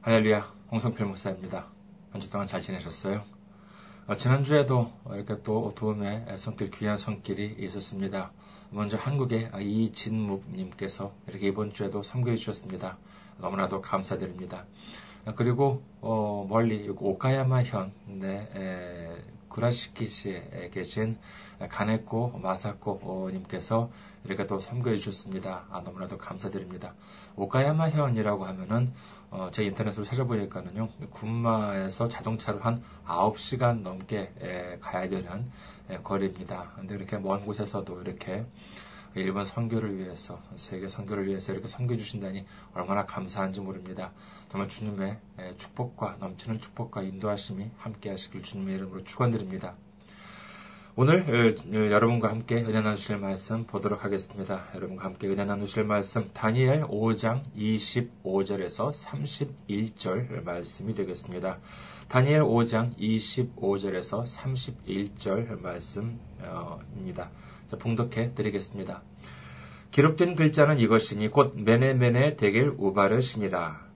[0.00, 0.40] 할렐루야,
[0.70, 1.66] 홍성필 목사입니다.
[2.12, 3.22] 한 주 동안 잘 지내셨어요?
[4.06, 8.30] 어, 지난주에도 이렇게 또 어두움의 손길, 귀한 손길이 있었습니다.
[8.70, 12.96] 먼저 한국의 이진묵님께서 이렇게 이번 주에도 섬겨해 주셨습니다.
[13.38, 14.64] 너무나도 감사드립니다.
[15.36, 18.48] 그리고 어, 멀리 오카야마 현 네,
[19.48, 21.18] 구라시키시에 계신
[21.68, 23.90] 가네코 마사코 님께서
[24.24, 25.64] 이렇게 또 섬겨해 주셨습니다.
[25.70, 26.94] 아, 너무나도 감사드립니다.
[27.36, 28.92] 오카야마 현이라고 하면은
[29.30, 35.50] 어, 제 인터넷으로 찾아보니까는요, 군마에서 자동차로 한 9시간 넘게 에, 가야 되는
[35.90, 36.72] 에, 거리입니다.
[36.76, 38.44] 근데 이렇게 먼 곳에서도 이렇게
[39.14, 44.12] 일본 선교를 위해서, 세계 선교를 위해서 이렇게 섬겨주신다니 얼마나 감사한지 모릅니다.
[44.48, 49.74] 정말 주님의 에, 축복과 넘치는 축복과 인도하심이 함께 하시길 주님의 이름으로 축원드립니다.
[51.00, 51.56] 오늘
[51.92, 54.64] 여러분과 함께 은혜 나누실 말씀 보도록 하겠습니다.
[54.74, 61.60] 여러분과 함께 은혜 나누실 말씀 다니엘 5장 25절에서 31절 말씀이 되겠습니다.
[62.08, 67.30] 다니엘 5장 25절에서 31절 말씀입니다.
[67.68, 69.02] 자, 봉독해 드리겠습니다.
[69.92, 73.87] 기록된 글자는 이것이니 곧 메네메네 대길 우바르시니라.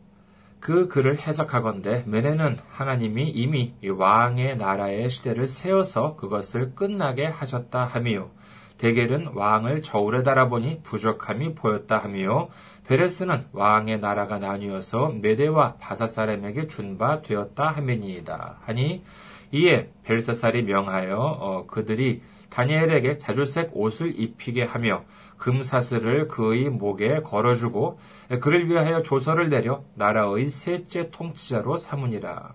[0.63, 8.31] 그 글을 해석하건대 메네는 하나님이 이미 왕의 나라의 시대를 세워서 그것을 끝나게 하셨다 하미요.
[8.79, 12.49] 대겔은 왕을 저울에 달아보니 부족함이 보였다 하미요.
[12.87, 18.61] 베레스는 왕의 나라가 나뉘어서 메대와 바사 사람에게 준바 되었다 하미니이다.
[18.63, 19.03] 하니
[19.51, 25.03] 이에 벨사살이 명하여 어, 그들이 다니엘에게 자주색 옷을 입히게 하며
[25.43, 27.99] 금사슬을 그의 목에 걸어주고
[28.41, 32.55] 그를 위하여 조서를 내려 나라의 셋째 통치자로 삼으니라.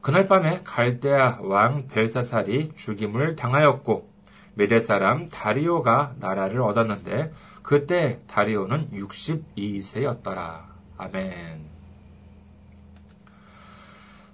[0.00, 4.08] 그날 밤에 갈대아 왕 벨사살이 죽임을 당하였고
[4.54, 7.30] 메대 사람 다리오가 나라를 얻었는데
[7.62, 10.62] 그때 다리오는 62세였더라.
[10.96, 11.74] 아멘.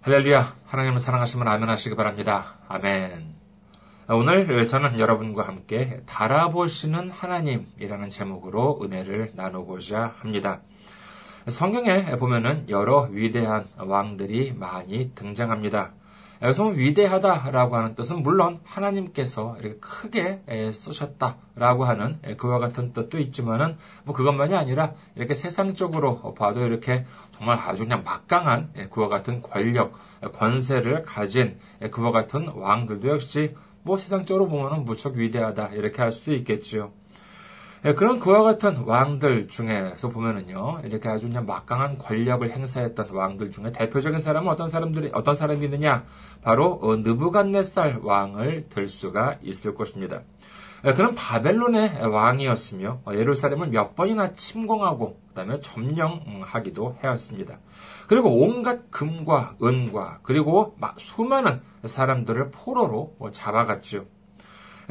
[0.03, 0.55] 할렐루야.
[0.67, 2.55] 하나님을 사랑하시면 아멘 하시기 바랍니다.
[2.69, 3.40] 아멘.
[4.13, 10.63] 오늘 저는 여러분과 함께 달아보시는 하나님이라는 제목으로 은혜를 나누고자 합니다.
[11.47, 15.93] 성경에 보면은 여러 위대한 왕들이 많이 등장합니다.
[16.43, 24.13] 여기서 위대하다라고 하는 뜻은 물론 하나님께서 이렇게 크게 쓰셨다라고 하는 그와 같은 뜻도 있지만은 뭐
[24.13, 27.05] 그것만이 아니라 이렇게 세상적으로 봐도 이렇게
[27.37, 29.93] 정말 아주 그냥 막강한 그와 같은 권력,
[30.33, 31.61] 권세를 가진
[31.93, 36.93] 그와 같은 왕들도 역시 뭐 세상적으로 보면 무척 위대하다 이렇게 할 수도 있겠지요.
[37.87, 43.73] 예, 그런 그와 같은 왕들 중에서 보면은요, 이렇게 아주 그냥 막강한 권력을 행사했던 왕들 중에
[43.73, 46.05] 대표적인 사람은 어떤 사람들이, 어떤 사람이 있느냐?
[46.43, 50.21] 바로, 어, 느부갓네살 왕을 들 수가 있을 것입니다.
[50.87, 57.59] 예, 그는 바벨론의 왕이었으며, 어, 예루살렘을 몇 번이나 침공하고, 그 다음에 점령하기도 해왔습니다.
[58.09, 64.05] 그리고 온갖 금과 은과, 그리고 수많은 사람들을 포로로 뭐 잡아갔지요.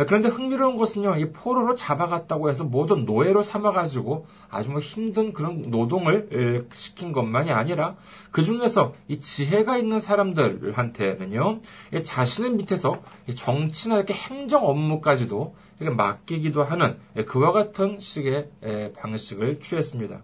[0.07, 6.69] 그런데 흥미로운 것은요, 이 포로로 잡아갔다고 해서 모든 노예로 삼아가지고 아주 뭐 힘든 그런 노동을
[6.71, 7.97] 시킨 것만이 아니라
[8.31, 11.59] 그 중에서 이 지혜가 있는 사람들한테는요,
[12.05, 13.01] 자신의 밑에서
[13.35, 18.49] 정치나 이렇게 행정 업무까지도 맡기기도 하는 그와 같은 식의
[18.97, 20.21] 방식을 취했습니다.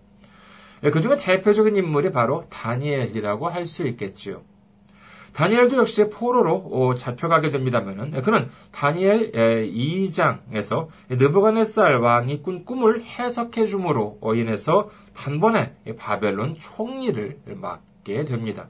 [0.92, 4.42] 그 중에 대표적인 인물이 바로 다니엘이라고 할 수 있겠지요.
[5.34, 14.18] 다니엘도 역시 포로로 어, 잡혀가게 됩니다면은 그는 다니엘 2장에서 느부갓네살 왕이 꾼 꿈을 해석해 줌으로
[14.34, 18.70] 인해서 단번에 바벨론 총리를 맡게 됩니다.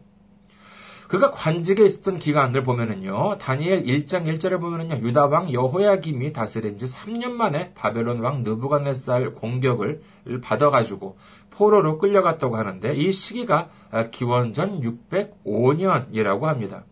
[1.08, 7.32] 그가 관직에 있었던 기간을 보면은요, 다니엘 1장 1절에 보면은요, 유다 왕 여호야김이 다스린 지 3년
[7.32, 10.02] 만에 바벨론 왕 느부갓네살 공격을
[10.42, 11.18] 받아 가지고
[11.52, 13.70] 포로로 끌려갔다고 하는데 이 시기가
[14.12, 16.84] 기원전 605년이라고 합니다.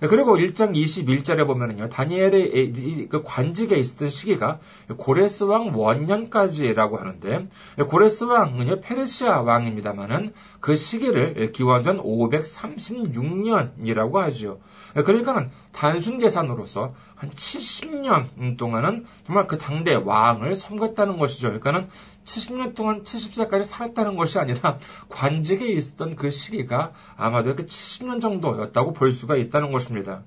[0.00, 4.58] 그리고 1장 21절에 보면은요, 다니엘의 그 관직에 있었던 시기가
[4.96, 7.46] 고레스 왕 원년까지라고 하는데,
[7.88, 14.60] 고레스 왕은요, 페르시아 왕입니다만은 그 시기를 기원전 536년이라고 하죠.
[14.94, 21.48] 그러니까는 단순 계산으로서 한 70년 동안은 정말 그 당대 왕을 섬겼다는 것이죠.
[21.48, 21.88] 그러니까는
[22.26, 24.78] 70년 동안 70세까지 살았다는 것이 아니라
[25.08, 30.22] 관직에 있었던 그 시기가 아마도 그 70년 정도였다고 볼 수가 있다는 것입니다.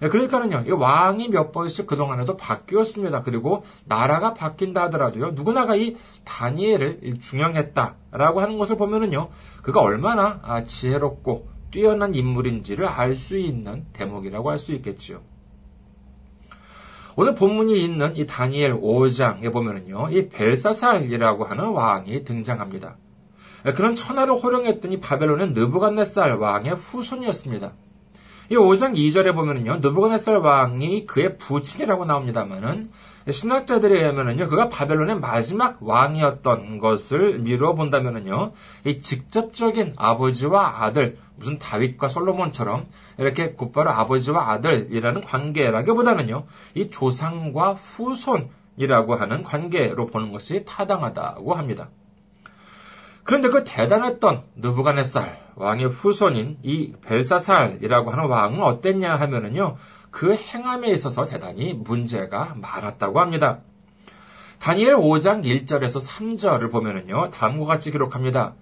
[0.00, 3.22] 네, 그러니까는요, 이 왕이 몇 번씩 그동안에도 바뀌었습니다.
[3.22, 5.94] 그리고 나라가 바뀐다 하더라도요, 누구나가 이
[6.24, 9.28] 다니엘을 중용했다라고 하는 것을 보면은요,
[9.62, 15.20] 그가 얼마나 아, 지혜롭고 뛰어난 인물인지를 알 수 있는 대목이라고 할 수 있겠지요.
[17.20, 22.96] 오늘 본문이 있는 이 다니엘 5장에 보면은요, 이 벨사살이라고 하는 왕이 등장합니다.
[23.76, 27.72] 그런 천하를 호령했더니 바벨론의 느부갓네살 왕의 후손이었습니다.
[28.50, 32.90] 이 5장 2절에 보면은요, 느부갓네살 왕이 그의 부친이라고 나옵니다만은
[33.30, 38.50] 신학자들에 의하면은요, 그가 바벨론의 마지막 왕이었던 것을 미루어 본다면은요,
[38.86, 42.86] 이 직접적인 아버지와 아들, 무슨 다윗과 솔로몬처럼
[43.18, 51.88] 이렇게 곧바로 아버지와 아들이라는 관계라기보다는요, 이 조상과 후손이라고 하는 관계로 보는 것이 타당하다고 합니다.
[53.22, 59.76] 그런데 그 대단했던 느부갓네살 왕의 후손인 이 벨사살이라고 하는 왕은 어땠냐 하면은요,
[60.10, 63.60] 그 행함에 있어서 대단히 문제가 많았다고 합니다.
[64.58, 68.54] 다니엘 5장 1절에서 3절을 보면은요, 다음과 같이 기록합니다.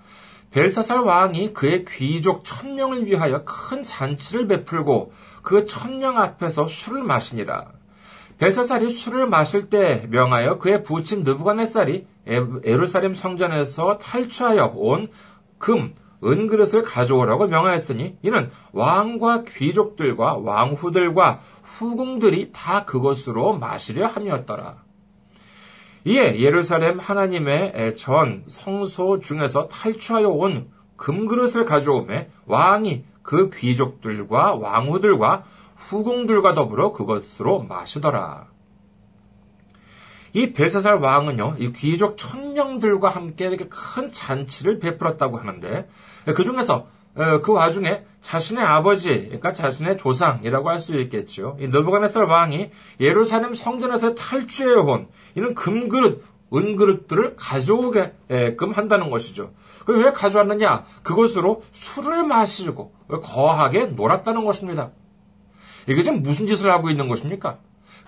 [0.50, 5.12] 벨사살 왕이 그의 귀족 천명을 위하여 큰 잔치를 베풀고
[5.42, 7.66] 그 천명 앞에서 술을 마시니라.
[8.38, 15.08] 벨사살이 술을 마실 때 명하여 그의 부친 느부갓네살이 에루살렘 성전에서 탈취하여 온
[15.58, 15.94] 금,
[16.24, 24.82] 은그릇을 가져오라고 명하였으니 이는 왕과 귀족들과 왕후들과 후궁들이 다 그것으로 마시려 함이었더라.
[26.04, 35.44] 이에 예루살렘 하나님의 전 성소 중에서 탈취하여 온 금그릇을 가져오매 왕이 그 귀족들과 왕후들과
[35.76, 38.46] 후궁들과 더불어 그것으로 마시더라.
[40.32, 45.88] 이 벨사살 왕은요, 이 귀족 천명들과 함께 이렇게 큰 잔치를 베풀었다고 하는데,
[46.34, 51.56] 그 중에서 어, 그 와중에 자신의 아버지, 그러니까 자신의 조상이라고 할 수 있겠죠.
[51.60, 52.70] 이 느부갓네살 왕이
[53.00, 59.50] 예루살렘 성전에서 탈취해온 이는 금그릇, 은그릇들을 가져오게끔 한다는 것이죠.
[59.88, 60.84] 왜 가져왔느냐?
[61.02, 64.92] 그것으로 술을 마시고 거하게 놀았다는 것입니다.
[65.88, 67.58] 이게 지금 무슨 짓을 하고 있는 것입니까?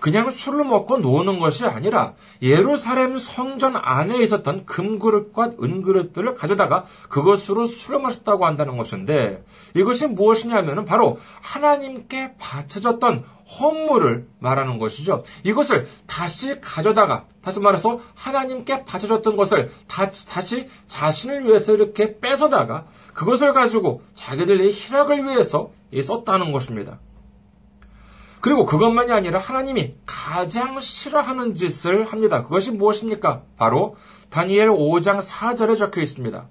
[0.01, 8.01] 그냥 술을 먹고 노는 것이 아니라 예루살렘 성전 안에 있었던 금그릇과 은그릇들을 가져다가 그것으로 술을
[8.01, 9.43] 마셨다고 한다는 것인데
[9.75, 13.23] 이것이 무엇이냐면 바로 하나님께 바쳐졌던
[13.59, 15.23] 헌물을 말하는 것이죠.
[15.43, 23.53] 이것을 다시 가져다가 다시 말해서 하나님께 바쳐졌던 것을 다, 시 자신을 위해서 이렇게 뺏어다가 그것을
[23.53, 26.97] 가지고 자기들의 희락을 위해서 썼다는 것입니다.
[28.41, 32.43] 그리고 그것만이 아니라 하나님이 가장 싫어하는 짓을 합니다.
[32.43, 33.43] 그것이 무엇입니까?
[33.55, 33.95] 바로
[34.29, 36.47] 다니엘 5장 4절에 적혀 있습니다.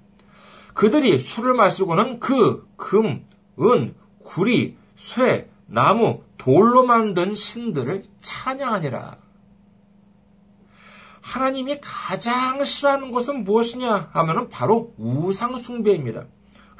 [0.73, 3.25] 그들이 술을 마시고는 그 금,
[3.59, 3.93] 은,
[4.23, 9.17] 구리, 쇠, 나무, 돌로 만든 신들을 찬양하니라.
[11.21, 16.25] 하나님이 가장 싫어하는 것은 무엇이냐 하면은 바로 우상숭배입니다.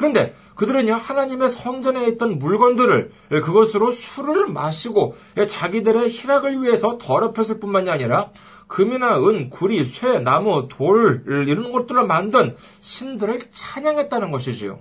[0.01, 5.15] 그런데 그들은요, 하나님의 성전에 있던 물건들을 그것으로 술을 마시고
[5.48, 8.31] 자기들의 희락을 위해서 더럽혔을 뿐만이 아니라
[8.68, 14.80] 금이나 은, 구리, 쇠, 나무, 돌, 이런 것들을 만든 신들을 찬양했다는 것이지요.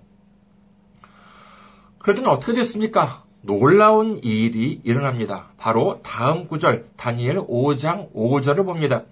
[1.99, 3.25] 그랬더니 어떻게 됐습니까?
[3.43, 5.51] 놀라운 일이 일어납니다.
[5.59, 9.03] 바로 다음 구절, 다니엘 5장 5절을 봅니다.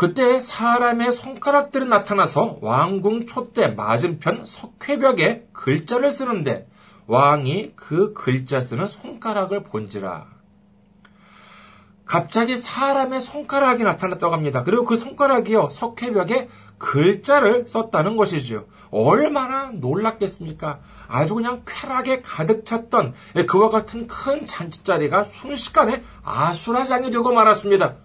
[0.00, 6.66] 그때 사람의 손가락들이 나타나서 왕궁 촛대 맞은편 석회벽에 글자를 쓰는데
[7.06, 10.24] 왕이 그 글자 쓰는 손가락을 본지라.
[12.06, 14.62] 갑자기 사람의 손가락이 나타났다고 합니다.
[14.62, 16.48] 그리고 그 손가락이요, 석회벽에
[16.78, 18.68] 글자를 썼다는 것이죠.
[18.90, 20.80] 얼마나 놀랐겠습니까?
[21.08, 23.12] 아주 그냥 쾌락에 가득 찼던
[23.46, 27.96] 그와 같은 큰 잔치자리가 순식간에 아수라장이 되고 말았습니다.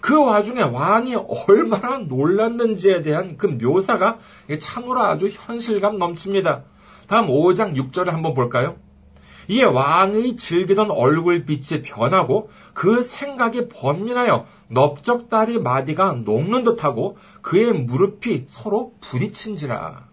[0.00, 1.16] 그 와중에 왕이
[1.48, 4.18] 얼마나 놀랐는지에 대한 그 묘사가
[4.58, 6.64] 참으로 아주 현실감 넘칩니다.
[7.06, 8.76] 다음 5장 6절을 한번 볼까요?
[9.48, 18.94] 이에 왕의 즐기던 얼굴빛이 변하고 그 생각이 번민하여 넓적다리 마디가 녹는 듯하고 그의 무릎이 서로
[19.00, 20.09] 부딪힌지라.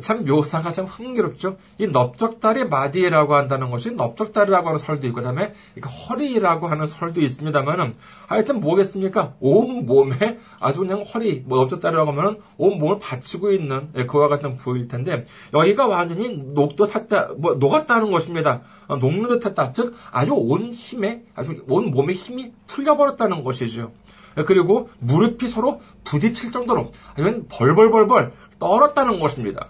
[0.00, 1.56] 참 묘사가 참 흥미롭죠.
[1.78, 5.52] 이 넓적다리 마디라고 한다는 것이 넓적다리라고 하는 설도 있고, 그 다음에
[5.82, 7.94] 허리라고 하는 설도 있습니다만은,
[8.26, 9.34] 하여튼 뭐겠습니까?
[9.40, 14.56] 온 몸에 아주 그냥 허리, 뭐 넓적다리라고 하면은 온 몸을 받치고 있는 예, 그와 같은
[14.56, 18.62] 부위일 텐데, 여기가 완전히 녹듯했다, 뭐, 녹았다는 것입니다.
[18.86, 19.72] 어, 녹는 듯 했다.
[19.72, 23.92] 즉, 아주 온 힘에, 아주 온 몸의 힘이 풀려버렸다는 것이죠.
[24.36, 29.68] 예, 그리고 무릎이 서로 부딪힐 정도로, 아니면 벌벌벌벌 떨었다는 것입니다.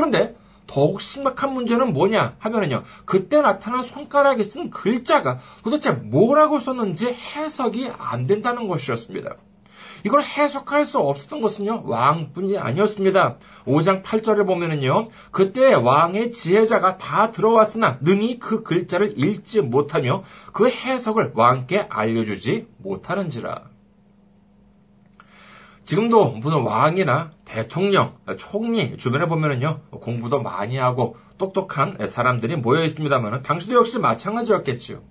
[0.00, 0.34] 그런데
[0.66, 8.26] 더욱 심각한 문제는 뭐냐 하면은요, 그때 나타난 손가락에 쓴 글자가 도대체 뭐라고 썼는지 해석이 안
[8.26, 9.36] 된다는 것이었습니다.
[10.06, 13.36] 이걸 해석할 수 없었던 것은요, 왕뿐이 아니었습니다.
[13.66, 20.22] 5장 8절을 보면은요, 그때 왕의 지혜자가 다 들어왔으나 능히 그 글자를 읽지 못하며
[20.54, 23.69] 그 해석을 왕께 알려주지 못하는지라.
[25.84, 33.74] 지금도 무슨 왕이나 대통령, 총리 주변에 보면은요 공부도 많이 하고 똑똑한 사람들이 모여 있습니다만 당시도
[33.74, 35.02] 역시 마찬가지였겠지요.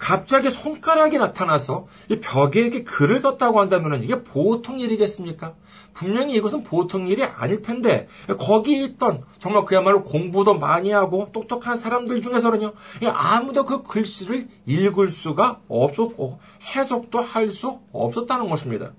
[0.00, 5.54] 갑자기 손가락이 나타나서 이 벽에 글을 썼다고 한다면 이게 보통 일이겠습니까?
[5.92, 12.22] 분명히 이것은 보통 일이 아닐 텐데 거기 있던 정말 그야말로 공부도 많이 하고 똑똑한 사람들
[12.22, 12.72] 중에서는요
[13.12, 16.40] 아무도 그 글씨를 읽을 수가 없었고
[16.74, 18.92] 해석도 할 수 없었다는 것입니다.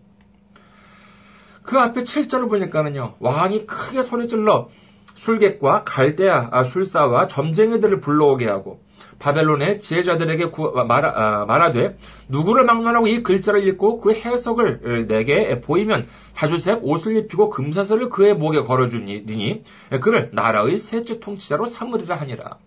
[1.63, 4.70] 그 앞에 7절을 보니까는요 왕이 크게 소리질러
[5.15, 8.82] 술객과 갈대아 아, 술사와 점쟁이들을 불러오게 하고
[9.20, 16.08] 바벨론의 지혜자들에게 구, 말하, 아, 말하되 누구를 막론하고 이 글자를 읽고 그 해석을 내게 보이면
[16.34, 19.63] 자주색 옷을 입히고 금사슬을 그의 목에 걸어주니
[20.01, 22.58] 그를 나라의 셋째 통치자로 삼으리라 하니라.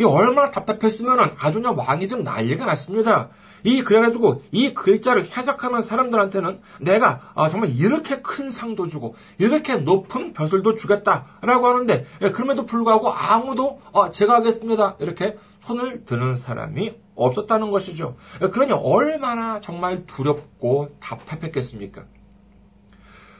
[0.00, 3.28] 이 얼마나 답답했으면 아주 그냥 왕이 좀 난리가 났습니다.
[3.64, 10.32] 이 그래가지고 이 글자를 해석하는 사람들한테는 내가 아, 정말 이렇게 큰 상도 주고 이렇게 높은
[10.32, 17.70] 벼슬도 주겠다라고 하는데 예, 그럼에도 불구하고 아무도 아, 제가 하겠습니다 이렇게 손을 드는 사람이 없었다는
[17.70, 18.16] 것이죠.
[18.42, 22.04] 예, 그러니 얼마나 정말 두렵고 답답했겠습니까?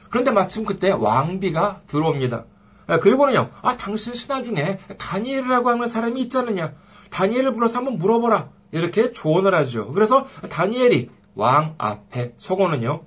[0.09, 2.45] 그런데 마침 그때 왕비가 들어옵니다.
[2.91, 6.73] 예, 그리고는요, 아, 당신 신하 중에 다니엘이라고 하는 사람이 있지 않느냐?
[7.09, 8.49] 다니엘을 불러서 한번 물어보라.
[8.71, 9.91] 이렇게 조언을 하죠.
[9.93, 13.01] 그래서 다니엘이 왕 앞에 서고는요,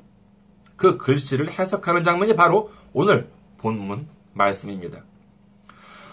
[0.77, 3.29] 그 글씨를 해석하는 장면이 바로 오늘
[3.59, 5.03] 본문 말씀입니다.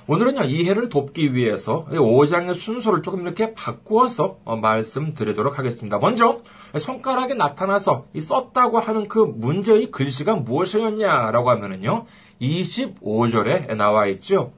[0.08, 6.00] 오늘은요, 이해를 돕기 위해서 5장의 순서를 조금 이렇게 바꾸어서 어, 말씀드리도록 하겠습니다.
[6.00, 6.41] 먼저,
[6.77, 12.05] 손가락에 나타나서 썼다고 하는 그 문제의 글씨가 무엇이었냐라고 하면은요,
[12.41, 14.53] 25절에 나와 있죠.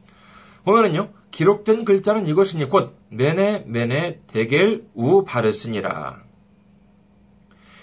[0.63, 6.21] 보면은요, 기록된 글자는 이것이니 곧 메네 메네 데겔 우 바르신이라.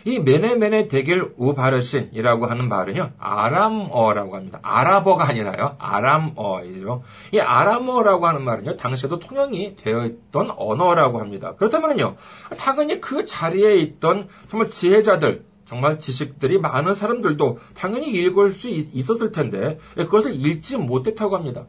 [0.05, 4.61] 이 메네 메네 데겔 우 바르신이라고 하는 말은요 아람어라고 합니다.
[4.63, 7.03] 아랍어가 아니라요 아람어이죠.
[7.35, 11.57] 이 아람어라고 하는 말은요 당시에도 통용이 되어 있던 언어라고 합니다.
[11.57, 12.15] 그렇다면요
[12.57, 19.33] 당연히 그 자리에 있던 정말 지혜자들 정말 지식들이 많은 사람들도 당연히 읽을 수 있 었을
[19.33, 21.67] 텐데 그것을 읽지 못했다고 합니다.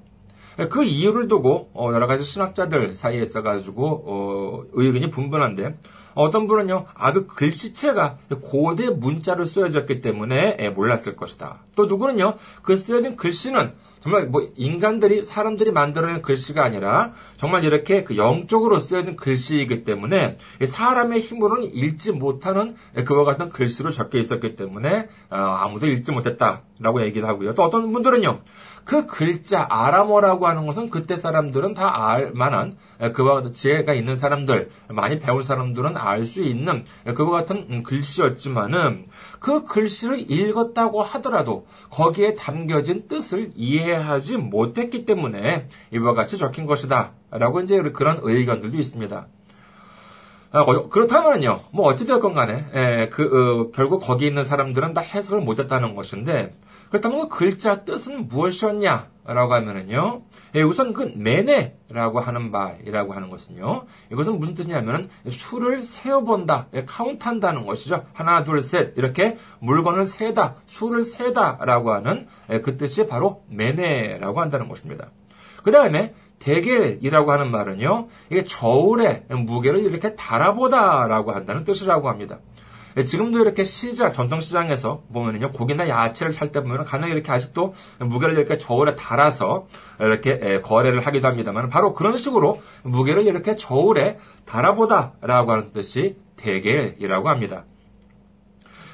[0.70, 5.78] 그 이유를 두고 어, 여러 가지 신학자들 사이에 있어가지고 어, 의견이 분분한데
[6.14, 11.60] 어떤 분은요, 아 그 글씨체가 고대 문자로 쓰여졌기 때문에 몰랐을 것이다.
[11.76, 18.18] 또 누구는요, 그 쓰여진 글씨는 정말 뭐 인간들이 사람들이 만들어낸 글씨가 아니라 정말 이렇게 그
[18.18, 25.36] 영적으로 쓰여진 글씨이기 때문에 사람의 힘으로는 읽지 못하는 그와 같은 글씨로 적혀 있었기 때문에 어,
[25.36, 27.52] 아무도 읽지 못했다라고 얘기를 하고요.
[27.52, 28.42] 또 어떤 분들은요.
[28.84, 32.78] 그 글자 아람어라고 하는 것은 그때 사람들은 다 알 만한
[33.14, 36.86] 그와 같은 지혜가 있는 사람들, 많이 배운 사람들은 알 수 있는
[37.16, 39.06] 그와 같은 음, 글씨였지만은
[39.40, 47.12] 그 글씨를 읽었다고 하더라도 거기에 담겨진 뜻을 이해하지 못했기 때문에 이와 같이 적힌 것이다.
[47.32, 49.28] 라고 이제 그런 의견들도 있습니다.
[50.54, 55.96] 아, 그렇다면요, 뭐 어찌되었건 간에, 에, 그, 어, 결국 거기 있는 사람들은 다 해석을 못했다는
[55.96, 56.54] 것인데,
[56.92, 59.10] 그렇다면 그 글자 뜻은 무엇이었냐?
[59.24, 60.24] 라고 하면은요,
[60.56, 67.68] 예, 우선 그 매네라고 하는 바이라고 하는 것은요, 이것은 무슨 뜻이냐면은 수를 세어본다, 예, 카운트한다는
[67.68, 68.06] 것이죠.
[68.14, 74.68] 하나, 둘, 셋, 이렇게 물건을 세다, 수를 세다라고 하는 예, 그 뜻이 바로 매네라고 한다는
[74.68, 75.12] 것입니다.
[75.64, 82.40] 그 다음에 대겔이라고 하는 말은요, 이게 저울에 무게를 이렇게 달아보다라고 한다는 뜻이라고 합니다.
[82.98, 88.36] 예, 지금도 이렇게 시장, 전통시장에서 보면은요, 고기나 야채를 살 때 보면 간혹 이렇게 아직도 무게를
[88.38, 89.68] 이렇게 저울에 달아서
[90.00, 97.30] 이렇게 예, 거래를 하기도 합니다만, 바로 그런 식으로 무게를 이렇게 저울에 달아보다라고 하는 뜻이 대겔이라고
[97.30, 97.66] 합니다.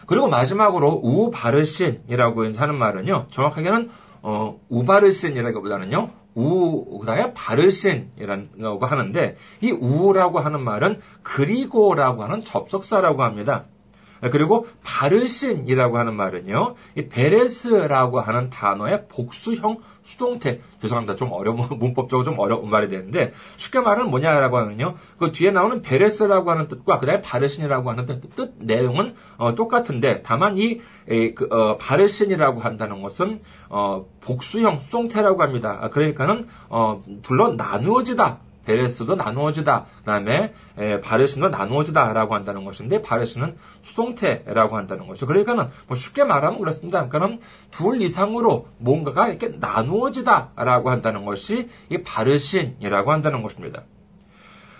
[0.05, 3.89] 그리고 마지막으로 우바르신이라고 하는 말은요, 정확하게는
[4.21, 13.65] 어, 우바르신이라기보다는요, 우, 그 다음에 바르신이라고 하는데, 이 우라고 하는 말은 그리고라고 하는 접속사라고 합니다.
[14.31, 20.61] 그리고 바르신이라고 하는 말은요, 이 베레스라고 하는 단어의 복수형 수동태.
[20.81, 21.15] 죄송합니다.
[21.15, 26.49] 좀 어려운, 문법적으로 좀 어려운 말이 되는데, 쉽게 말하면 뭐냐라고 하면요, 그 뒤에 나오는 베레스라고
[26.49, 31.47] 하는 뜻과 그 다음에 바르신이라고 하는 뜻, 뜻 내용은 어, 똑같은데, 다만 이, 에, 그,
[31.51, 35.77] 어, 바르신이라고 한다는 것은, 어, 복수형 수동태라고 합니다.
[35.81, 38.39] 아, 그러니까는, 어, 둘러 나누어지다.
[38.67, 39.85] 베레스도 나누어지다.
[39.99, 40.53] 그 다음에
[41.01, 45.25] 바르신도 나누어지다라고 한다는 것인데 바르신은 수동태라고 한다는 것이죠.
[45.25, 47.07] 그러니까는 뭐 쉽게 말하면 그렇습니다.
[47.07, 47.39] 그러니까는
[47.71, 53.83] 둘 이상으로 뭔가가 이렇게 나누어지다라고 한다는 것이 이 바르신이라고 한다는 것입니다.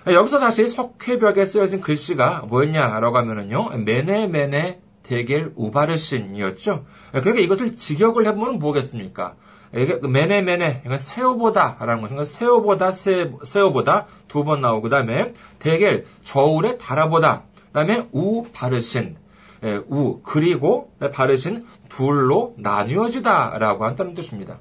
[0.06, 3.70] 여기서 다시 석회벽에 쓰여진 글씨가 뭐였냐라고 하면은요.
[3.78, 6.86] 메네 메네 대겔 우바르신이었죠.
[7.12, 9.36] 그러니까 이것을 직역을 해보면 뭐겠습니까?
[9.72, 17.44] 메네 메네 이건 세오보다라는 것인가 세오보다 세, 세오보다 두 번 나오고 그다음에 대겔 저울의 달아보다
[17.68, 19.18] 그다음에 우 바르신
[19.64, 24.60] 예, 우 그리고 바르신 둘로 나뉘어지다라고 한다는 뜻입니다.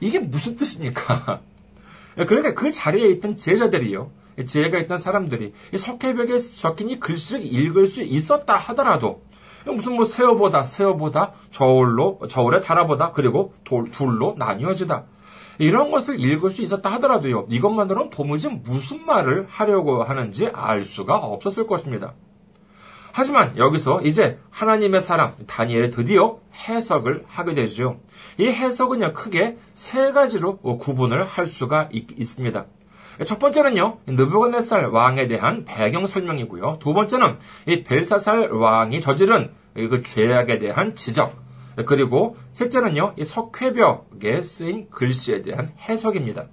[0.00, 1.40] 이게 무슨 뜻입니까?
[2.14, 4.10] 그러니까 그 자리에 있던 제자들이요.
[4.46, 9.22] 지혜가 있던 사람들이 석회벽에 적힌 이 글씨를 읽을 수 있었다 하더라도
[9.66, 15.04] 무슨 뭐 세어보다 세어보다 저울로 저울에 달아보다 그리고 돌, 둘로 나뉘어지다
[15.58, 21.66] 이런 것을 읽을 수 있었다 하더라도요 이것만으로는 도무지 무슨 말을 하려고 하는지 알 수가 없었을
[21.66, 22.14] 것입니다.
[23.14, 28.00] 하지만 여기서 이제 하나님의 사람 다니엘이 드디어 해석을 하게 되죠.
[28.38, 32.64] 이 해석은요 크게 세 가지로 구분을 할 수가 있, 습니다
[33.26, 36.78] 첫 번째는요, 느부갓네살 왕에 대한 배경 설명이고요.
[36.80, 41.40] 두 번째는 이 벨사살 왕이 저지른 그 죄악에 대한 지적.
[41.86, 46.46] 그리고 셋째는요, 이 석회벽에 쓰인 글씨에 대한 해석입니다.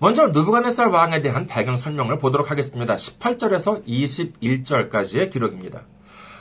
[0.00, 2.94] 먼저 누부갓네살 왕에 대한 배경 설명을 보도록 하겠습니다.
[2.96, 5.82] 18절에서 21절까지의 기록입니다.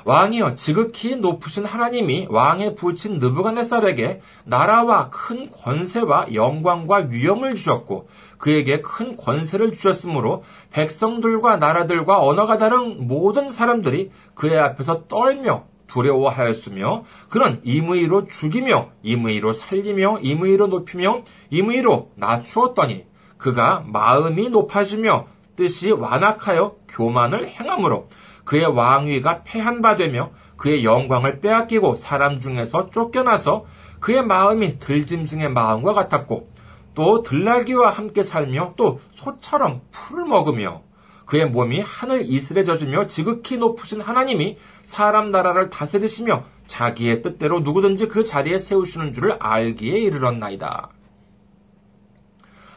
[0.07, 9.17] 왕이여 지극히 높으신 하나님이 왕에 붙인 느부갓네살에게 나라와 큰 권세와 영광과 위엄을 주셨고 그에게 큰
[9.17, 18.91] 권세를 주셨으므로 백성들과 나라들과 언어가 다른 모든 사람들이 그의 앞에서 떨며 두려워하였으며 그는 임의로 죽이며
[19.03, 23.03] 임의로 살리며 임의로 높이며 임의로 낮추었더니
[23.37, 28.05] 그가 마음이 높아지며 뜻이 완악하여 교만을 행함으로
[28.47, 33.65] 그의 왕위가 패한 바 되며 그의 영광을 빼앗기고 사람 중에서 쫓겨나서
[33.99, 36.49] 그의 마음이 들짐승의 마음과 같았고
[36.95, 40.81] 또 들나귀와 함께 살며 또 소처럼 풀을 먹으며
[41.25, 48.23] 그의 몸이 하늘 이슬에 젖으며 지극히 높으신 하나님이 사람 나라를 다스리시며 자기의 뜻대로 누구든지 그
[48.23, 50.89] 자리에 세우시는 줄을 알기에 이르렀나이다.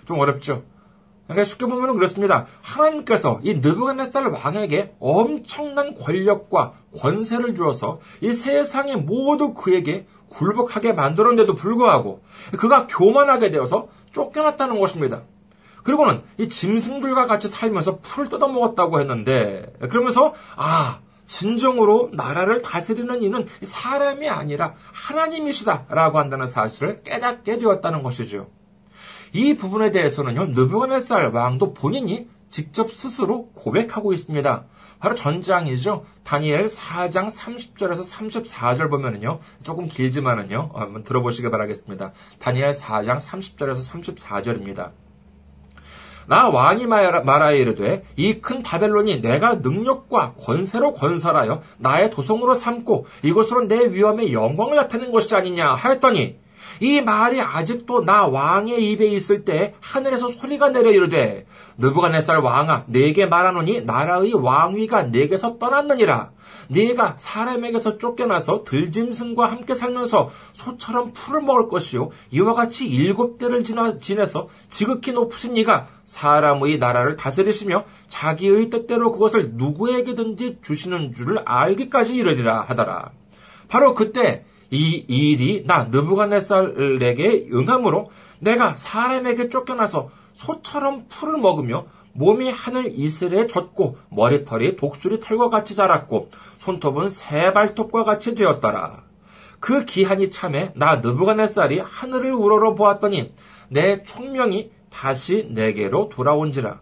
[0.04, 0.64] 좀 어렵죠?
[1.30, 2.46] 그러니까 쉽게 보면 그렇습니다.
[2.60, 12.22] 하나님께서 이 느부갓네살 왕에게 엄청난 권력과 권세를 주어서 이 세상에 모두 그에게 굴복하게 만들었는데도 불구하고
[12.58, 15.22] 그가 교만하게 되어서 쫓겨났다는 것입니다.
[15.84, 24.28] 그리고는 이 짐승들과 같이 살면서 풀을 뜯어먹었다고 했는데 그러면서 아 진정으로 나라를 다스리는 이는 사람이
[24.28, 28.48] 아니라 하나님이시다라고 한다는 사실을 깨닫게 되었다는 것이죠.
[29.32, 34.64] 이 부분에 대해서는요, 느부갓네살 왕도 본인이 직접 스스로 고백하고 있습니다.
[34.98, 36.04] 바로 전장이죠.
[36.24, 39.38] 다니엘 4장 30절에서 34절 보면은요.
[39.62, 40.70] 조금 길지만은요.
[40.74, 42.12] 한번 들어보시기 바라겠습니다.
[42.40, 44.90] 다니엘 4장 30절에서 34절입니다.
[46.26, 53.66] 나 왕이 말하여 이르되 이 큰 바벨론이 내가 능력과 권세로 건설하여 나의 도성으로 삼고 이곳으로
[53.66, 56.38] 내 위엄의 영광을 나타낸 것이 아니냐 하였더니
[56.80, 61.46] 이 말이 아직도 나 왕의 입에 있을 때 하늘에서 소리가 내려 이르되
[61.78, 66.30] 느부갓네살 왕아 내게 말하노니 나라의 왕위가 내게서 떠났느니라
[66.68, 74.48] 네가 사람에게서 쫓겨나서 들짐승과 함께 살면서 소처럼 풀을 먹을 것이요 이와 같이 일곱 대를 지내서
[74.70, 83.10] 지극히 높으신 이가 사람의 나라를 다스리시며 자기의 뜻대로 그것을 누구에게든지 주시는 줄을 알기까지 이르리라 하더라.
[83.68, 92.92] 바로 그때 이 일이 나 느부갓네살에게 응함으로 내가 사람에게 쫓겨나서 소처럼 풀을 먹으며 몸이 하늘
[92.98, 99.02] 이슬에 젖고 머리털이 독수리 털과 같이 자랐고 손톱은 새 발톱과 같이 되었더라.
[99.60, 103.32] 그 기한이 참에 나 느부갓네살이 하늘을 우러러 보았더니
[103.68, 106.80] 내 총명이 다시 내게로 돌아온지라.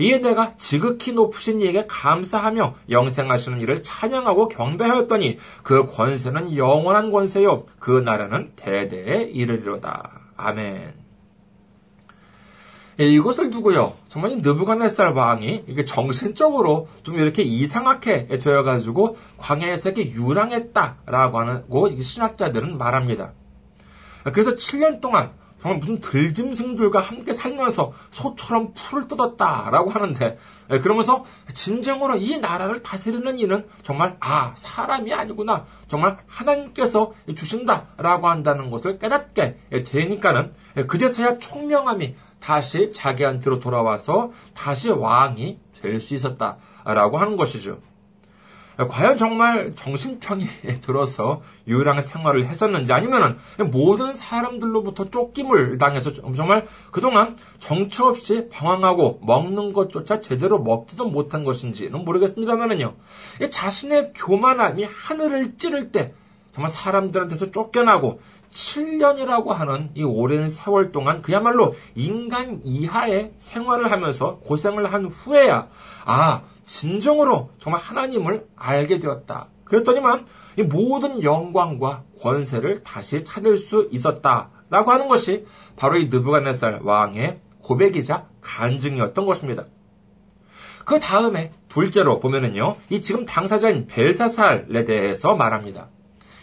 [0.00, 7.66] 이에 내가 지극히 높으신 이에게 감사하며 영생하시는 이를 찬양하고 경배하였더니 그 권세는 영원한 권세요.
[7.78, 10.20] 그 나라는 대대에 이르리로다.
[10.36, 10.94] 아멘.
[13.00, 13.94] 예, 이것을 두고요.
[14.08, 22.76] 정말 느부갓네살 왕이 이게 정신적으로 좀 이렇게 이상하게 되어가지고 광야에서 이렇게 유랑했다라고 하는 고 신학자들은
[22.76, 23.32] 말합니다.
[24.24, 30.38] 그래서 7년 동안 정말 무슨 들짐승들과 함께 살면서 소처럼 풀을 뜯었다라고 하는데
[30.70, 38.70] 예, 그러면서 진정으로 이 나라를 다스리는 이는 정말 아 사람이 아니구나 정말 하나님께서 주신다라고 한다는
[38.70, 47.36] 것을 깨닫게 되니까는 예, 그제서야 총명함이 다시 자기한테로 돌아와서 다시 왕이 될 수 있었다라고 하는
[47.36, 47.78] 것이죠.
[48.88, 50.46] 과연 정말 정신병이
[50.82, 53.36] 들어서 유일한 생활을 했었는지 아니면은
[53.70, 62.04] 모든 사람들로부터 쫓김을 당해서 정말 그동안 정처 없이 방황하고 먹는 것조차 제대로 먹지도 못한 것인지는
[62.04, 62.94] 모르겠습니다만은요.
[63.50, 66.12] 자신의 교만함이 하늘을 찌를 때
[66.52, 68.20] 정말 사람들한테서 쫓겨나고
[68.52, 75.68] 7년이라고 하는 이 오랜 세월 동안 그야말로 인간 이하의 생활을 하면서 고생을 한 후에야
[76.04, 79.48] 아 진정으로 정말 하나님을 알게 되었다.
[79.64, 87.40] 그랬더니만 이 모든 영광과 권세를 다시 찾을 수 있었다라고 하는 것이 바로 이 느부갓네살 왕의
[87.62, 89.66] 고백이자 간증이었던 것입니다.
[90.84, 95.88] 그 다음에 둘째로 보면은요, 이 지금 당사자인 벨사살에 대해서 말합니다.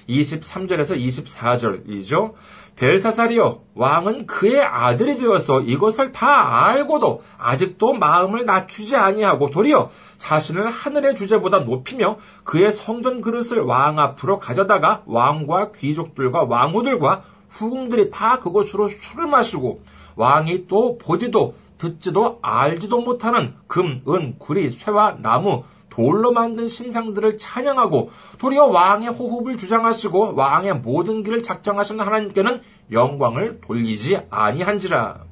[0.07, 2.33] 23절에서 24절이죠.
[2.75, 9.89] 벨사살이요 왕은 그의 아들이 되어서 이것을 다 알고도 아직도 마음을 낮추지 아니하고 도리어
[10.19, 18.39] 자신을 하늘의 주제보다 높이며 그의 성전 그릇을 왕 앞으로 가져다가 왕과 귀족들과 왕후들과 후궁들이 다
[18.39, 19.81] 그곳으로 술을 마시고
[20.15, 25.63] 왕이 또 보지도 듣지도 알지도 못하는 금, 은, 구리, 쇠와 나무,
[25.97, 34.19] 돌로 만든 신상들을 찬양하고 도리어 왕의 호흡을 주장하시고 왕의 모든 길을 작정하시는 하나님께는 영광을 돌리지
[34.29, 35.25] 아니한지라.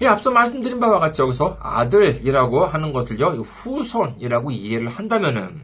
[0.00, 5.62] 이 앞서 말씀드린 바와 같이 여기서 아들이라고 하는 것을요 후손이라고 이해를 한다면은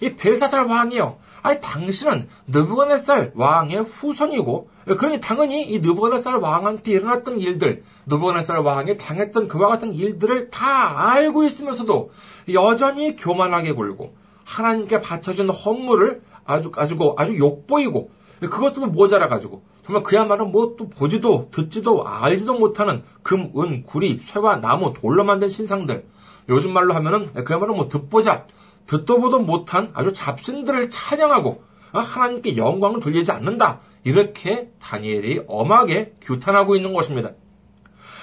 [0.00, 1.16] 이 벨사살 왕이요.
[1.42, 9.48] 아니 당신은 느부갓네살 왕의 후손이고 그러니 당연히 이 느부갓네살 왕한테 일어났던 일들, 느부갓네살 왕이 당했던
[9.48, 12.10] 그와 같은 일들을 다 알고 있으면서도
[12.52, 20.46] 여전히 교만하게 굴고 하나님께 바쳐진 헌물을 아주 가지고 아주 욕보이고 그것도 모자라 가지고 정말 그야말로
[20.46, 26.04] 뭐 또 보지도 듣지도 알지도 못하는 금, 은, 구리, 쇠와 나무, 돌로 만든 신상들.
[26.48, 28.48] 요즘 말로 하면은 그야말로 뭐 듣보잡
[28.86, 31.62] 듣도 보도 못한 아주 잡신들을 찬양하고
[31.92, 33.80] 하나님께 영광을 돌리지 않는다.
[34.04, 37.30] 이렇게 다니엘이 엄하게 규탄하고 있는 것입니다.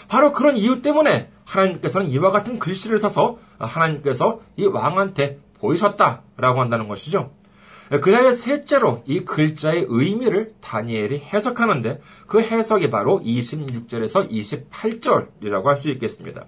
[0.08, 7.32] 바로 그런 이유 때문에 하나님께서는 이와 같은 글씨를 써서 하나님께서 이 왕한테 보이셨다라고 한다는 것이죠.
[8.02, 15.90] 그 다음에 셋째로 이 글자의 의미를 다니엘이 해석하는데 그 해석이 바로 26절에서 28절이라고 할 수
[15.92, 16.46] 있겠습니다.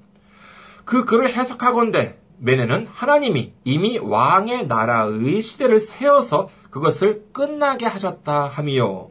[0.83, 9.10] 그 글을 해석하건대 메네는 하나님이 이미 왕의 나라의 시대를 세워서 그것을 끝나게 하셨다 하미요.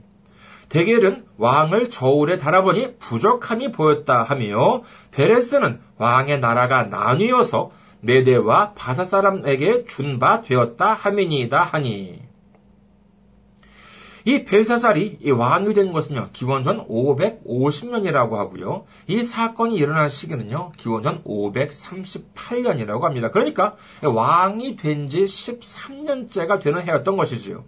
[0.69, 10.43] 대겔은 왕을 저울에 달아보니 부족함이 보였다 하며 베레스는 왕의 나라가 나뉘어서 메대와 바사 사람에게 준바
[10.43, 12.28] 되었다 하미니이다 하니.
[14.29, 18.85] 이 벨사살이 이 왕이 된 것은요, 기원전 550년이라고 하고요.
[19.07, 23.31] 이 사건이 일어난 시기는요, 기원전 538년이라고 합니다.
[23.31, 27.65] 그러니까 왕이 된 지 13년째가 되는 해였던 것이지요.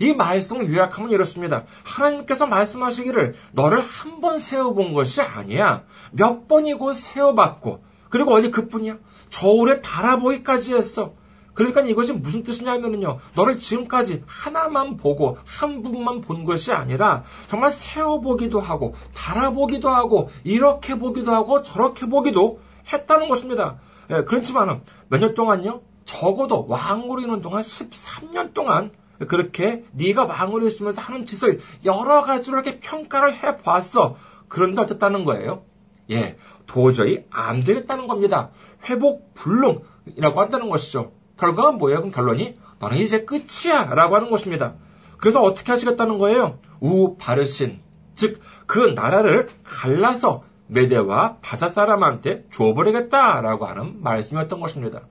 [0.00, 1.62] 이 말씀을 요약하면 이렇습니다.
[1.84, 5.84] 하나님께서 말씀하시기를 너를 한 번 세워본 것이 아니야.
[6.10, 8.96] 몇 번이고 세워봤고, 그리고 어디 그뿐이야.
[9.30, 11.14] 저울에 달아보기까지 했어.
[11.54, 13.18] 그러니까 이것이 무슨 뜻이냐면요.
[13.34, 20.96] 너를 지금까지 하나만 보고 한 분만 본 것이 아니라 정말 세워보기도 하고 달아보기도 하고 이렇게
[20.96, 22.60] 보기도 하고 저렇게 보기도
[22.92, 23.78] 했다는 것입니다.
[24.10, 25.80] 예, 그렇지만은 몇년 동안요.
[26.04, 28.90] 적어도 왕으로 있는 동안 13년 동안
[29.28, 34.16] 그렇게 네가 왕으로 있으면서 하는 짓을 여러 가지로 이렇게 평가를 해봤어.
[34.48, 35.64] 그런데 어쨌다는 거예요?
[36.10, 36.36] 예,
[36.66, 38.50] 도저히 안 되겠다는 겁니다.
[38.88, 41.12] 회복 불능이라고 한다는 것이죠.
[41.38, 41.98] 결과가 뭐예요?
[41.98, 44.74] 그럼 결론이 너는 이제 끝이야 라고 하는 것입니다.
[45.18, 46.58] 그래서 어떻게 하시겠다는 거예요?
[46.80, 47.80] 우 바르신
[48.14, 55.02] 즉 그 나라를 갈라서 메대와 바사 사람한테 줘버리겠다라고 하는 말씀이었던 것입니다.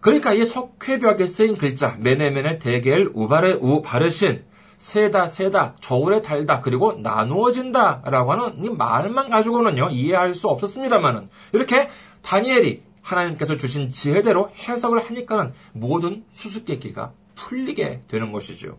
[0.00, 4.44] 그러니까 이 석회벽에 쓰인 글자 메네멘을 대겔 우바르 우 바르신
[4.78, 11.90] 세다 세다 저울에 달다 그리고 나누어진다라고 하는 이 말만 가지고는요 이해할 수 없었습니다만은 이렇게
[12.22, 18.78] 다니엘이 하나님께서 주신 지혜대로 해석을 하니까는 모든 수수께끼가 풀리게 되는 것이죠.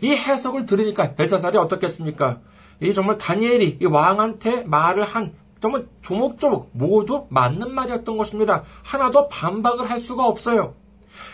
[0.00, 2.40] 이 해석을 들으니까 벨사살이 어떻겠습니까?
[2.80, 8.64] 이 정말 다니엘이 이 왕한테 말을 한 정말 조목조목 모두 맞는 말이었던 것입니다.
[8.82, 10.74] 하나도 반박을 할 수가 없어요.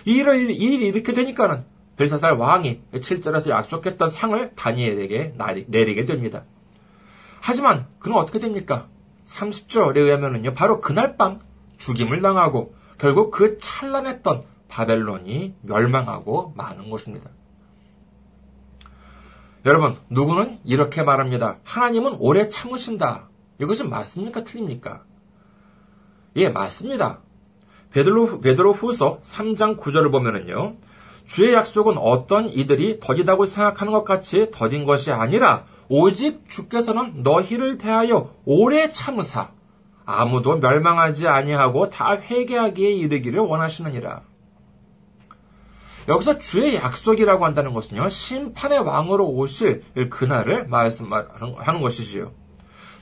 [0.04, 1.64] 이 일을, 이 일이 이렇게 되니까는
[1.96, 5.34] 벨사살 왕이 7절에서 약속했던 상을 다니엘에게
[5.66, 6.44] 내리게 됩니다.
[7.40, 8.86] 하지만 그는 어떻게 됩니까?
[9.24, 11.38] 30절에 의하면은요, 바로 그날 밤
[11.80, 17.30] 죽임을 당하고 결국 그 찬란했던 바벨론이 멸망하고 마는 것입니다.
[19.66, 21.58] 여러분, 누구는 이렇게 말합니다.
[21.64, 23.28] 하나님은 오래 참으신다.
[23.60, 24.44] 이것이 맞습니까?
[24.44, 25.02] 틀립니까?
[26.36, 27.18] 예, 맞습니다.
[27.90, 30.76] 베드로, 베드로 후서 3장 9절을 보면은요.
[31.26, 38.34] 주의 약속은 어떤 이들이 더디다고 생각하는 것 같이 더딘 것이 아니라 오직 주께서는 너희를 대하여
[38.44, 39.50] 오래 참으사
[40.10, 44.22] 아무도 멸망하지 아니하고 다 회개하기에 이르기를 원하시느니라.
[46.08, 52.32] 여기서 주의 약속이라고 한다는 것은요, 심판의 왕으로 오실 그날을 말씀하는 것이지요.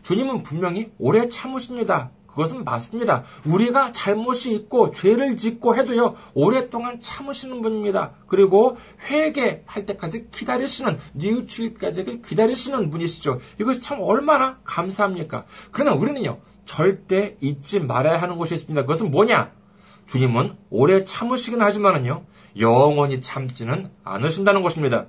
[0.03, 2.11] 주님은 분명히 오래 참으십니다.
[2.27, 3.25] 그것은 맞습니다.
[3.47, 8.12] 우리가 잘못이 있고 죄를 짓고 해도요, 오랫동안 참으시는 분입니다.
[8.27, 8.77] 그리고
[9.09, 13.40] 회개할 때까지 기다리시는, 뉘우칠까지 기다리시는 분이시죠.
[13.59, 15.47] 이것이 참 얼마나 감사합니까?
[15.73, 16.38] 그러나 우리는요,
[16.69, 18.83] 절대 잊지 말아야 하는 것이 있습니다.
[18.83, 19.53] 그것은 뭐냐?
[20.07, 22.27] 주님은 오래 참으시긴 하지만은요,
[22.59, 25.07] 영원히 참지는 않으신다는 것입니다.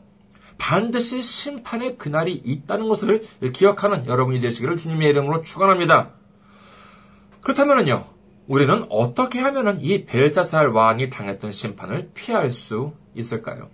[0.58, 6.12] 반드시 심판의 그날이 있다는 것을 기억하는 여러분이 되시기를 주님의 이름으로 축원합니다.
[7.42, 8.06] 그렇다면요,
[8.48, 13.70] 우리는 어떻게 하면은 이 벨사살 왕이 당했던 심판을 피할 수 있을까요?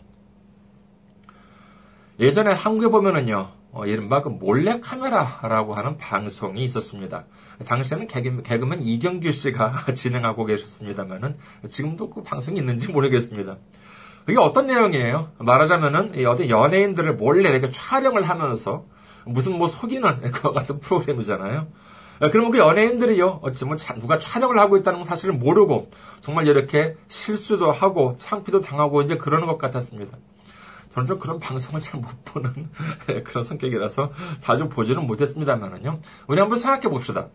[2.19, 7.25] 예전에 한국에 보면은요, 어, 이른바 그 몰래카메라라고 하는 방송이 있었습니다.
[7.65, 11.35] 당시에는 개그, 개그맨 이경규 씨가 진행하고 계셨습니다만은
[11.67, 13.57] 지금도 그 방송이 있는지 모르겠습니다.
[14.25, 15.31] 그게 어떤 내용이에요?
[15.39, 18.85] 말하자면은 어떤 연예인들을 몰래 이렇게 촬영을 하면서
[19.25, 21.67] 무슨 뭐 속이는 그와 같은 프로그램이잖아요.
[22.31, 28.15] 그러면 그 연예인들이요, 어찌 뭐 누가 촬영을 하고 있다는 사실을 모르고 정말 이렇게 실수도 하고
[28.19, 30.17] 창피도 당하고 이제 그러는 것 같았습니다.
[30.95, 32.69] 저는 좀 그런 방송을 잘 못 보는
[33.25, 35.99] 그런 성격이라서 자주 보지는 못했습니다만은요.
[36.27, 37.27] 우리 한번 생각해 봅시다.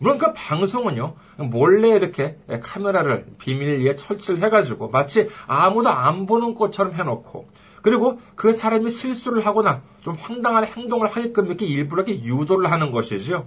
[0.00, 1.14] 물론 그 방송은요,
[1.50, 7.48] 몰래 이렇게 카메라를 비밀리에 설치를 해가지고 마치 아무도 안 보는 것처럼 해놓고,
[7.82, 13.46] 그리고 그 사람이 실수를 하거나 좀 황당한 행동을 하게끔 이렇게 일부러 이렇게 유도를 하는 것이지요.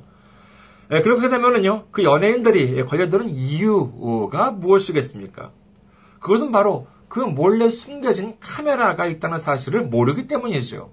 [0.91, 5.51] 예, 그렇게 되면은요, 그 연예인들이 걸려드는 이유가 무엇이겠습니까?
[6.19, 10.91] 그것은 바로 그 몰래 숨겨진 카메라가 있다는 사실을 모르기 때문이죠.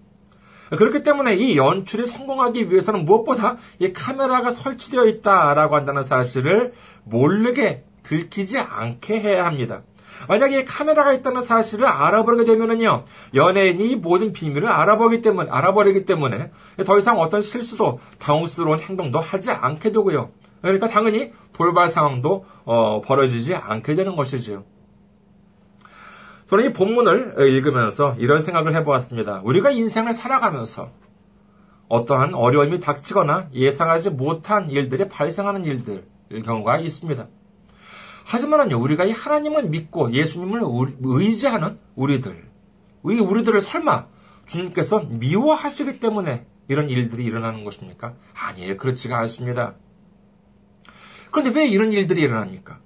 [0.76, 6.72] 그렇기 때문에 이 연출이 성공하기 위해서는 무엇보다 이 카메라가 설치되어 있다라고 한다는 사실을
[7.04, 9.82] 모르게 들키지 않게 해야 합니다.
[10.26, 13.04] 만약에 카메라가 있다는 사실을 알아버리게 되면은요,
[13.34, 16.50] 연예인이 모든 비밀을 알아보기 때문에, 알아버리기 때문에
[16.84, 20.30] 더 이상 어떤 실수도 당혹스러운 행동도 하지 않게 되고요.
[20.62, 24.64] 그러니까 당연히 돌발 상황도 어, 벌어지지 않게 되는 것이죠.
[26.48, 29.42] 저는 이 본문을 읽으면서 이런 생각을 해보았습니다.
[29.44, 30.90] 우리가 인생을 살아가면서
[31.88, 36.06] 어떠한 어려움이 닥치거나 예상하지 못한 일들이 발생하는 일들,
[36.44, 37.26] 경우가 있습니다.
[38.24, 40.62] 하지만요, 우리가 이 하나님을 믿고 예수님을
[41.00, 42.44] 의지하는 우리들,
[43.02, 44.06] 우리, 우리들을 설마
[44.46, 48.14] 주님께서 미워하시기 때문에 이런 일들이 일어나는 것입니까?
[48.34, 48.78] 아니에요.
[48.78, 49.74] 그렇지가 않습니다.
[51.30, 52.80] 그런데 왜 이런 일들이 일어납니까?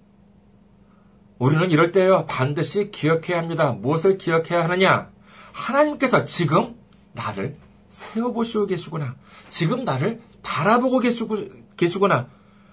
[1.43, 3.73] 우리는 이럴 때요, 반드시 기억해야 합니다.
[3.73, 5.09] 무엇을 기억해야 하느냐?
[5.51, 6.77] 하나님께서 지금
[7.15, 7.57] 나를
[7.89, 9.17] 세워보시고 계시구나.
[9.51, 11.37] 지금 나를 바라보고 계시고,
[11.77, 12.29] 계시구나.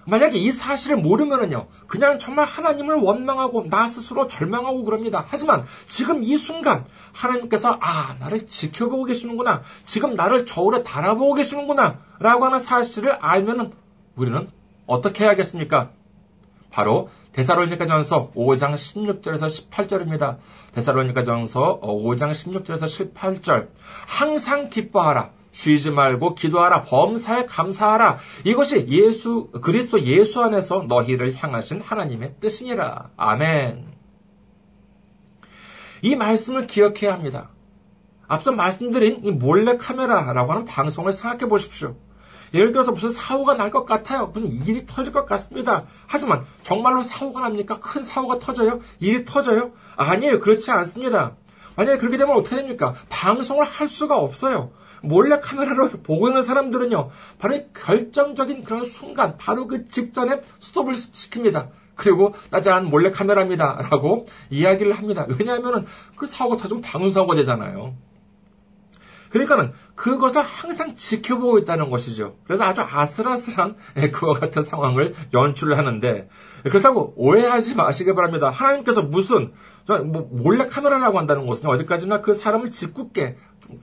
[0.05, 5.25] 만약에 이 사실을 모르면은요, 그냥 정말 하나님을 원망하고 나 스스로 절망하고 그럽니다.
[5.27, 9.63] 하지만 지금 이 순간 하나님께서 아, 나를 지켜보고 계시는구나.
[9.83, 12.01] 지금 나를 저울에 달아보고 계시는구나.
[12.19, 13.71] 라고 하는 사실을 알면은
[14.15, 14.47] 우리는
[14.85, 15.89] 어떻게 해야겠습니까?
[16.71, 20.37] 바로 데사로니가전서 5장 16절에서 18절입니다.
[20.73, 23.69] 데사로니가전서 5장 16절에서 18절.
[24.07, 25.31] 항상 기뻐하라.
[25.51, 26.83] 쉬지 말고 기도하라.
[26.83, 28.17] 범사에 감사하라.
[28.43, 33.09] 이것이 예수 그리스도 예수 안에서 너희를 향하신 하나님의 뜻이니라.
[33.17, 33.87] 아멘.
[36.01, 37.49] 이 말씀을 기억해야 합니다.
[38.27, 41.95] 앞서 말씀드린 이 몰래 카메라라고 하는 방송을 생각해 보십시오.
[42.53, 44.27] 예를 들어서 무슨 사고가 날 것 같아요.
[44.33, 45.83] 무슨 일이 터질 것 같습니다.
[46.07, 47.79] 하지만 정말로 사고가 납니까?
[47.79, 48.79] 큰 사고가 터져요?
[48.99, 49.71] 일이 터져요?
[49.95, 50.39] 아니에요.
[50.39, 51.35] 그렇지 않습니다.
[51.75, 52.95] 만약에 그렇게 되면 어떻게 됩니까?
[53.09, 54.71] 방송을 할 수가 없어요.
[55.01, 61.69] 몰래 카메라로 보고 있는 사람들은요, 바로 결정적인 그런 순간, 바로 그 직전에 스톱을 시킵니다.
[61.95, 63.87] 그리고 나잔 몰래 카메라입니다.
[63.91, 65.25] 라고 이야기를 합니다.
[65.37, 65.85] 왜냐하면
[66.15, 67.93] 그 사고 터지면 방송사고가 되잖아요.
[69.29, 72.35] 그러니까는 그것을 항상 지켜보고 있다는 것이죠.
[72.45, 73.75] 그래서 아주 아슬아슬한
[74.13, 76.29] 그와 같은 상황을 연출을 하는데
[76.63, 78.49] 그렇다고 오해하지 마시기 바랍니다.
[78.49, 79.53] 하나님께서 무슨
[79.87, 83.37] 뭐 몰래 카메라라고 한다는 것은 어디까지나 그 사람을 짓궂게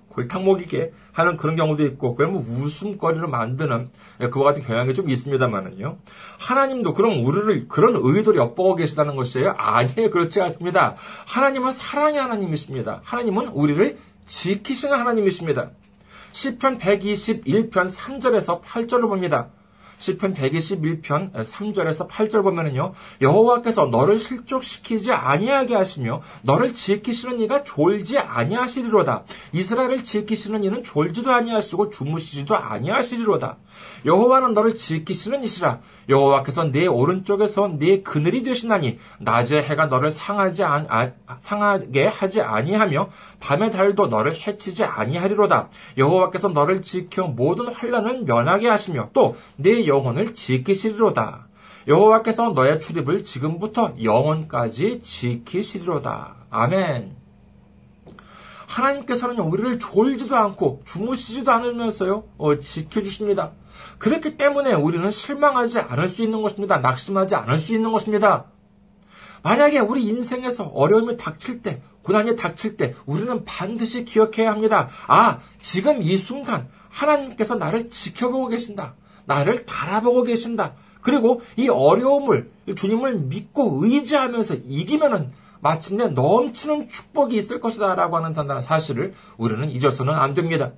[0.09, 3.90] 골탕 먹이게 하는 그런 경우도 있고 그걸 뭐 웃음거리로 만드는
[4.32, 5.98] 그와 같은 경향이 좀 있습니다만은요.
[6.40, 9.54] 하나님도 그럼 우리를 그런 의도를 엿보고 계시다는 것이에요?
[9.56, 10.11] 아니에요.
[10.11, 10.96] 그렇지 않습니다.
[11.28, 13.00] 하나님은 사랑의 하나님이십니다.
[13.04, 15.70] 하나님은 우리를 지키시는 하나님이십니다.
[16.32, 19.50] 시편 121편 3절에서 8절을 봅니다.
[19.98, 22.92] 시편 121편 3절에서 8절 보면은요.
[23.20, 29.24] 여호와께서 너를 실족시키지 아니하게 하시며 너를 지키시는 이가 졸지 아니하시리로다.
[29.52, 33.56] 이스라엘을 지키시는 이는 졸지도 아니하시고 주무시지도 아니하시리로다.
[34.04, 35.80] 여호와는 너를 지키시는 이시라.
[36.09, 43.09] 여호와께서 네 오른쪽에서 네 그늘이 되시나니 낮에 해가 너를 상하지 안, 아, 상하게 하지 아니하며
[43.40, 45.68] 밤의 달도 너를 해치지 아니하리로다.
[45.98, 49.35] 여호와께서 너를 지켜 모든 환란을 면하게 하시며 또
[49.87, 51.46] 네 영혼을 지키시리로다.
[51.87, 56.35] 여호와께서 너의 출입을 지금부터 영원까지 지키시리로다.
[56.51, 57.16] 아멘.
[58.66, 63.53] 하나님께서는 우리를 졸지도 않고 주무시지도 않으면서요, 어, 지켜주십니다.
[63.99, 66.79] 그렇기 때문에 우리는 실망하지 않을 수 있는 것입니다.
[66.79, 68.46] 낙심하지 않을 수 있는 것입니다.
[69.44, 74.88] 만약에 우리 인생에서 어려움이 닥칠 때, 고난이 닥칠 때, 우리는 반드시 기억해야 합니다.
[75.07, 78.96] 아, 지금 이 순간, 하나님께서 나를 지켜보고 계신다.
[79.26, 80.74] 나를 바라보고 계신다.
[81.02, 87.94] 그리고 이 어려움을, 주님을 믿고 의지하면서 이기면은 마침내 넘치는 축복이 있을 것이다.
[87.94, 90.72] 라고 하는 단단한 사실을 우리는 잊어서는 안 됩니다.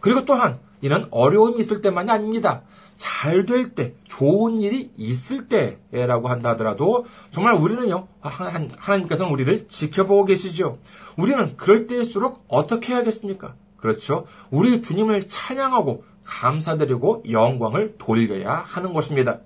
[0.00, 2.62] 그리고 또한, 이는 어려움이 있을 때만이 아닙니다.
[2.96, 10.78] 잘 될 때, 좋은 일이 있을 때라고 한다 하더라도 정말 우리는요, 하나님께서는 우리를 지켜보고 계시죠.
[11.16, 13.54] 우리는 그럴 때일수록 어떻게 해야겠습니까?
[13.78, 14.26] 그렇죠.
[14.50, 19.40] 우리 주님을 찬양하고 감사드리고 영광을 돌려야 하는 것입니다.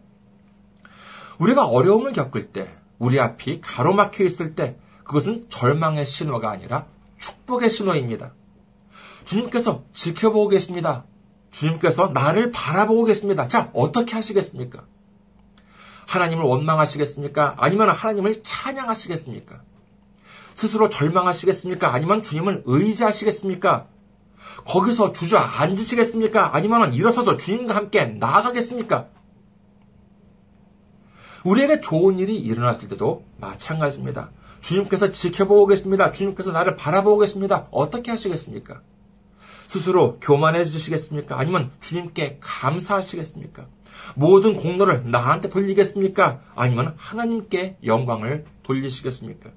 [1.39, 6.87] 우리가 어려움을 겪을 때, 우리 앞이 가로막혀 있을 때, 그것은 절망의 신호가 아니라
[7.19, 8.33] 축복의 신호입니다.
[9.25, 11.05] 주님께서 지켜보고 계십니다.
[11.51, 13.49] 주님께서 나를 바라보고 계십니다.
[13.49, 14.85] 자, 어떻게 하시겠습니까?
[16.07, 17.55] 하나님을 원망하시겠습니까?
[17.59, 19.63] 아니면 하나님을 찬양하시겠습니까?
[20.55, 21.93] 스스로 절망하시겠습니까?
[21.93, 23.89] 아니면 주님을 의지하시겠습니까?
[24.67, 26.55] 거기서 주저앉으시겠습니까?
[26.55, 29.09] 아니면 일어서서 주님과 함께 나아가겠습니까?
[31.45, 34.31] 우리에게 좋은 일이 일어났을 때도 마찬가지입니다.
[34.61, 36.11] 주님께서 지켜보고 계십니다.
[36.11, 37.69] 주님께서 나를 바라보고 계십니다.
[37.71, 38.81] 어떻게 하시겠습니까?
[39.67, 41.39] 스스로 교만해지시겠습니까?
[41.39, 43.67] 아니면 주님께 감사하시겠습니까?
[44.15, 46.41] 모든 공로를 나한테 돌리겠습니까?
[46.55, 49.51] 아니면 하나님께 영광을 돌리시겠습니까?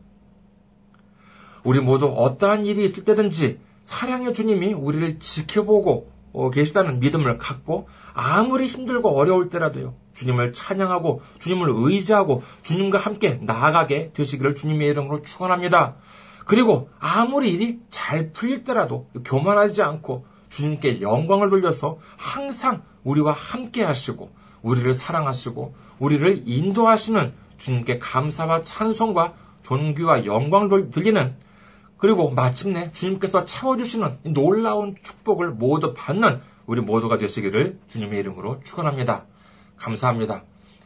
[1.64, 8.68] 우리 모두 어떠한 일이 있을 때든지 사랑의 주님이 우리를 지켜보고 어, 계시다는 믿음을 갖고 아무리
[8.68, 9.96] 힘들고 어려울 때라도요.
[10.14, 15.96] 주님을 찬양하고 주님을 의지하고 주님과 함께 나아가게 되시기를 주님의 이름으로 축원합니다.
[16.46, 24.32] 그리고 아무리 일이 잘 풀릴 때라도 교만하지 않고 주님께 영광을 돌려서 항상 우리와 함께 하시고
[24.64, 31.36] 우리를 사랑하시고 우리를 인도하시는 주님께 감사와 찬송과 존귀와 영광을 들리는
[31.98, 39.26] 그리고 마침내 주님께서 채워주시는 놀라운 축복을 모두 받는 우리 모두가 되시기를 주님의 이름으로 축원합니다.
[39.78, 40.44] 감사합니다.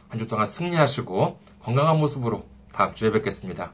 [0.08, 3.72] 한 주 동안 승리하시고 건강한 모습으로 다음 주에 뵙겠습니다.